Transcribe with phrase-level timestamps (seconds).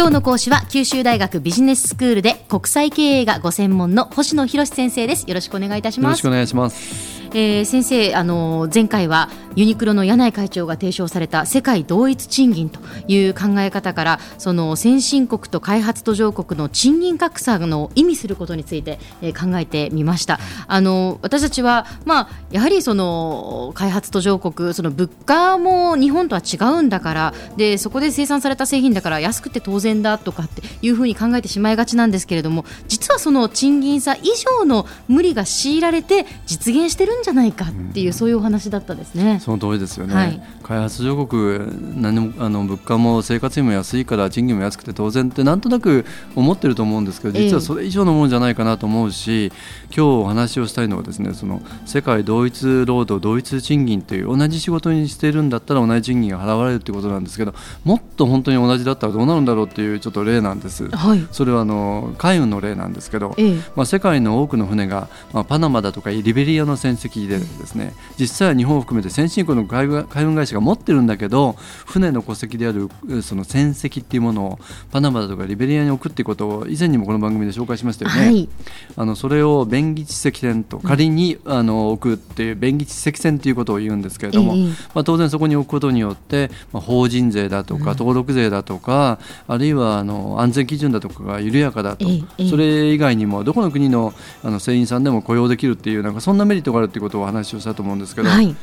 [0.00, 5.28] 今日の講師は九州大学ビジネススクールで国際経営がご専門の星野博先生です。
[5.28, 6.08] よろしくお願いいたします。
[6.08, 7.20] よろしくお願いします。
[7.34, 20.38] えー、先生あの前回はユニクロの柳井会長が提唱された世界同一賃金という考え方からその先進国と開発途上国の賃金格差の意味することについて、えー、考えてみました。
[20.66, 34.22] あの私たちは、まあ、やはりその開発途上国その物価も日本とは違うんだからでそこで生産された製品だから安くて当然だとかっていうふうに考えてしまいがちなんですけれども実はその賃金差以
[34.60, 39.39] 上の無理が強いられて実現してるんじゃないかっていう、うん、そういうお話だったですね。
[39.40, 40.14] その通りですよね。
[40.14, 41.58] はい、開発上国
[42.00, 46.04] 何もあの物価も生活費も安いから賃金も安くて当然ってなんとなく
[46.36, 49.48] 思ってると思うんですけど実はそれ以上のものじゃないかなと思うし、えー、
[49.86, 60.88] 今日お話をしたいのはですねその世界同一労働同一賃金という同じ仕事にしているんだったら同じ賃金が払われるということなんですけどもっと本当に同じだったらどうなるんだろうっていうちょっと例なんです。
[60.90, 72.88] はい、それはあの海運の例なんですけど、えー、まあ、世界の多くの船が、まあ、パナマだとかリベリアの船籍でですね実際は日本を含めて先進国の海運会社が持ってるんだけど船の戸籍である
[73.22, 74.58] その船籍っていうものを
[74.90, 78.26] パナマだとかリベリアに置くっていうことを以前にもこの番組で紹介しましたよね。
[78.26, 78.48] はい、
[78.96, 98.54] あのそれを便宜知積船と仮に、うん、あの置くっていう便宜知積船ということを言うんですけれども、えー、まあ、当然そこに置くことによって、まあ、法人税だとか登録税だとか、うん、あるいはあの安全基準だとかが緩やかだと、えー、それ以外にもどこの国のあの船員さんでも雇用できるっていうなんかそんなメリットがあるっていうことをお話をしたと思うんですけど、はい、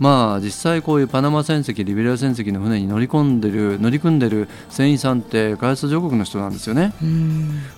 [0.00, 6.94] まあ実際こういうパナマ船籍リベリア船籍の船に乗り込んでる乗り組んでる船員さんって開発途上国の人なんですよね。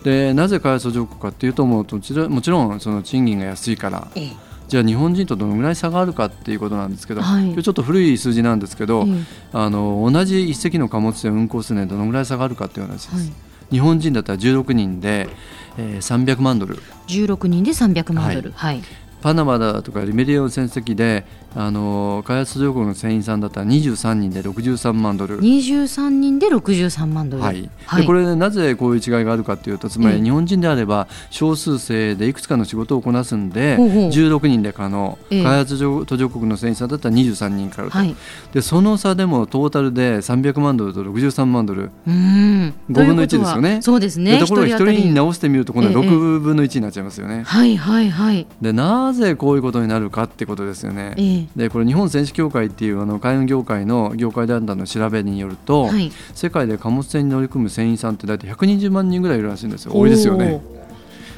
[0.05, 1.85] でなぜ開発途上国かっていうともう
[2.29, 4.09] もちろんその賃金が安いから。
[4.15, 4.53] ええ。
[4.69, 9.07] じゃあ日本人とどのぐらい差があるかっていうことなんですけど、はい、今日ちょっと古い数字なんですけど、
[9.53, 13.17] あの同じ一隻の貨物船運航するのにどのぐらい差があるかっていう話です。
[13.17, 13.33] はい、
[13.71, 15.29] 日本人だったら16人で、
[15.77, 16.79] えー、300万ドル。
[17.09, 18.85] 16人で300万ドル、はい、はい
[19.23, 21.25] パナマだとかリメリアの船籍で
[21.55, 25.41] あの開発途上国の船員さんだったら23人で63万ドル。
[25.41, 27.69] 23人で63万ドル、はい。
[27.87, 38.17] はい、でこれ、ね、なぜこういう違いがあるかというとつまり日本人であれば少数制でいくつかの仕事をこなすんで、う16人で可能、開発途上国の船員さんだったら23人からと、はい、
[38.53, 41.91] でその差でもトータルで300万ドルと63万ドル。
[42.07, 42.75] うん。
[42.91, 43.83] 5分の1ですよね。
[43.83, 44.39] そうですね。
[44.39, 47.43] ところが1人に直してみると今度は6分の1になっちゃいますよね。
[47.45, 48.47] はいはいはい。
[48.61, 51.15] でなぜこういうことになるかってことですよね。
[51.17, 60.61] ええ、でこれ日本選手協会っていうあの海運業界の業界団体の調べによると、はい、世界で貨物船に乗り組む船員さんって大体120万人ぐらいいるらしいんですよ多いですよね。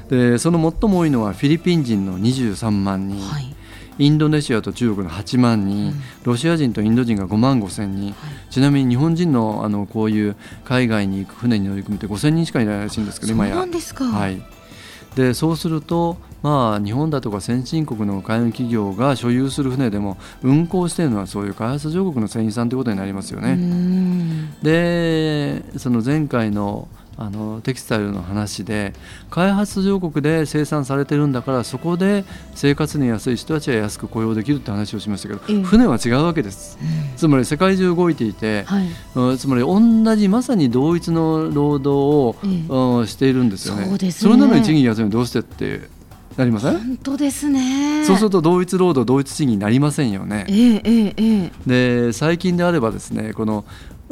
[0.08, 3.20] でその最も多いのはフィリピン人の23万人。
[3.20, 3.54] はい
[3.98, 13.52] インドネシアと中国の8万人、うん、ロシア人とインド人が5万5千人、はい、ちなみに日本人のあのこういう海外に行く船に乗り組むって5千人しかいないらしいんですけど今や。
[13.52, 14.42] そうなんですか、はい、
[15.14, 23.56] でそうすると、まあ、日本だとか先進国の海運企業が所有する船でも運航しているのはそういう開発上国の船員さんということになりますよね。
[24.62, 28.92] でその前回のあのテキスタイルの話で
[29.30, 32.24] 開発上国で生産されてるんだからそこで
[32.54, 43.84] 生活に安い人たちは安く雇用できるって話をしましたけど、え船は違うわけです、うん、つまり世界中動いていて、はい、つまり同じまさに同一の労働を、えしているんですよね。
[43.84, 44.10] そね。
[44.10, 45.88] それなのに賃金安いのどうしてって
[46.36, 46.78] なりません？
[46.78, 48.04] 本当ですね。
[48.04, 50.46] そうすると同一労働同一賃金になりませんよね。
[50.48, 53.64] えー、えー、で最近であればですねこの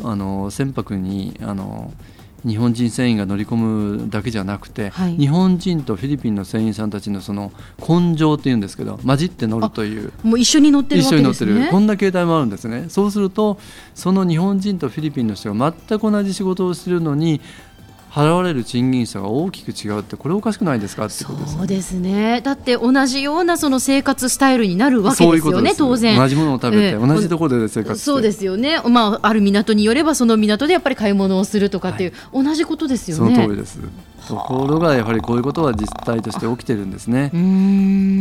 [0.02, 1.92] あの船舶にあの
[2.44, 10.12] 日本人船員が乗り込むだけじゃなくて、はい、日本人とフィリピンの船員さんたちのその根性っていうんですけど混じって乗るという。
[10.24, 11.68] もう一緒に乗ってる、ね、一緒に乗ってる。
[11.70, 12.86] こんな形態もあるんですね。
[12.88, 13.58] そうすると
[13.94, 17.40] その日本人とフィリピンの人が全く同じ仕事をしているのに
[18.12, 21.06] 払われる賃金差が大きく違うってこれおかしくないですか？
[21.06, 22.40] ってことです、ね、そうですね。
[22.42, 26.18] だって同じようなその生活スタイルになるわけですよね当然。
[26.18, 33.34] 同じものを食べて、えー、同じところで生活そうですよね、まあ、ある港によればその港でやっぱり買い物をするとかっていう、はい、同じことですよね。
[33.34, 33.78] その通りです。
[34.28, 37.30] ところがやはりこういうことは実態として起きてるんですね。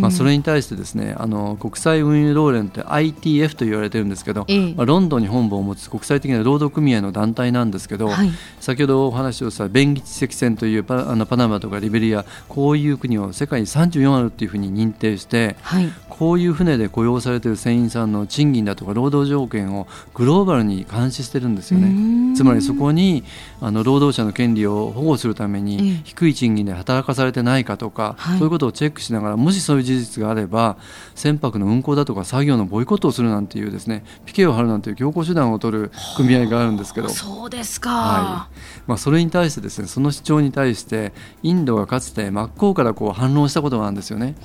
[0.02, 22.36] まあ、それに対してですねあの国際運輸労連って ITF と言われてるんですけど、ええ、まあ、ロンドンに本部を持つ国際的な労働組合の団体なんですけど、はい、先ほどお話をした便宜知積船というパあのパナマとかリベリアこういう国を世界に34あるっていうふうに認定して、はい、こういう船で雇用されている船員さんの賃金だとか労働条件をグローバルに監視してるんですよね。
[22.36, 23.24] つまりそこに
[23.60, 30.78] あの労働者の権利を保護するために、低い賃金で働かされてないかとか、はい、そういうことをチェックしながらもしそういう事実があれば
[31.16, 37.10] 船舶の運航だとか作業のボイコットをするなんていうですねピケを張るなんていう強硬手段を取る組合があるんですけど。
[37.10, 38.82] そうですか、はい。
[38.88, 41.14] まあ、それに対してですねその主張に対して
[41.44, 44.36] インドがかつて真っ向からこう反論したことがあるんですよね。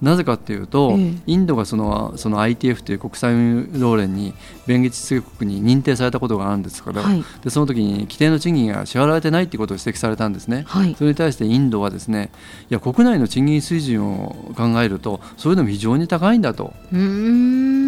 [0.00, 4.32] なぜかっていうと、えインドがそのその ITF という国際運動連に
[4.66, 12.30] 便宜秩序国に認定されたことがあるんですから、はい、でその時に規定の賃金が支払われてないということを指摘されたんですね、はい、それに対してインドはですね
[12.70, 16.72] いや国内の賃金水準を考えるとそれでも非常に高いんだと。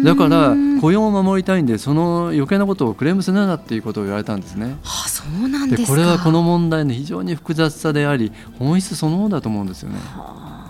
[0.03, 4.77] だから雇用を守りたいんでその余計なことをクレームするなっていうことを言われたんですね。
[4.83, 9.99] はあ、そうなんでこれはこの問題の非常に複雑さであり本質そのものだと思うんですよね。
[10.15, 10.60] はあ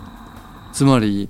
[0.73, 1.29] つまり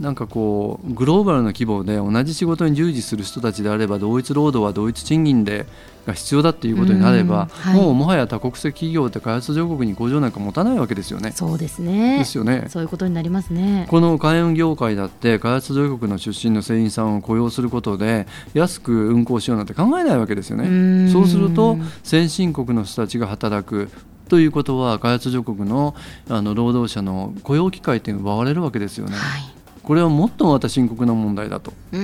[0.00, 5.66] なんかこうグローバルな規模で同じ仕事に従事する人たちであれば同一労働は同一賃金で
[6.06, 11.32] が必要だっていうことになれば、はい、もうもはや多国籍企業って開発上国に工場なんか持たないわけですよね。
[11.32, 12.18] そうですね。
[12.18, 12.66] ですよね。
[12.68, 13.86] そういうことになりますね。
[13.88, 21.08] この海運業界だって開発上国の出身の船員さんを雇用することで安く運航しようなんて考えないわけですよね。
[21.12, 23.88] そうすると先進国の人たちが働く
[24.32, 25.94] ということは開発上国の
[26.26, 29.14] あの労働者の雇用機会って奪われるわけですよね。
[29.14, 29.42] はい、
[29.82, 31.74] これはもっとまた深刻な問題だと。
[31.92, 32.00] 難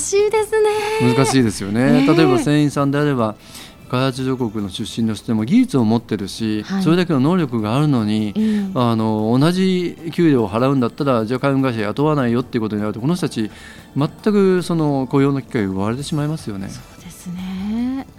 [0.00, 1.14] しいですね。
[1.16, 2.06] 難しいですよね。
[2.06, 3.36] 例えば船員さんであれば
[3.88, 13.50] 開発上国の出身の人でも技術を持ってるし、はい、それだけの能力があるのに、うん、あの同じ給料を払うんだったらじゃあ海運会社雇わないよっていうことになるとこの人たち
[13.96, 16.68] 全くその雇用の機会を奪われてしまいますよね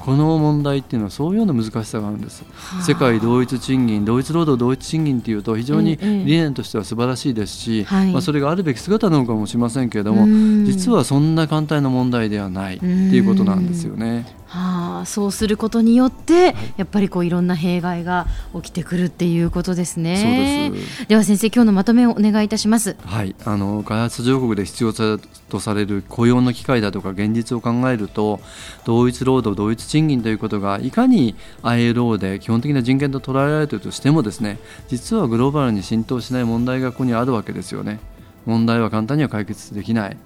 [0.05, 2.43] この問題っていうのはそういうような難しさがあるんです。
[2.85, 10.27] 世界同一賃金同一労働同一賃金っていうと非常に理念としては素晴らしいですし、まあ、それがあるべき姿なのかもしれませんけれども
[10.65, 14.27] 実はそんな簡単な問題ではないっていうことなんですよね。
[14.45, 20.71] はあ、そうすることによって、はい、やっぱりこういろんな弊害が起きてくるっていうことですね。
[20.71, 22.95] ででは先生今日のまとめをお願いいたします。
[23.05, 28.39] はい、あの開発上国で必要とされる雇用の機会だとか現実を考えると
[28.85, 37.99] 同一労働同一賃金ということがいかに ILO で基本的な人権と捉えられているとしてもですね実はグローバルに浸透しない問題がここにあるわけですよね。
[38.45, 40.17] 問題は簡単には解決できない。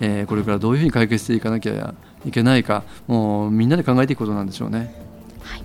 [0.00, 1.94] えー、これからどういうふうに解決していかなきゃ
[2.28, 4.94] いけないかもうみんなで考えていくことなんでしょうね。
[5.42, 5.62] はい。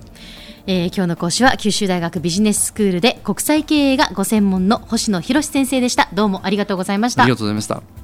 [0.66, 6.08] えー、今日の講師は九州大学ビジネススクールで国際経営がご専門の星野博先生でした。
[6.14, 7.22] どうもありがとうございました。
[7.22, 8.03] ありがとうございました